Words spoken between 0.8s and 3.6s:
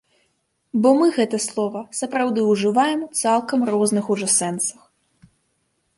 Бо мы гэта слова сапраўды ўжываем у цалкам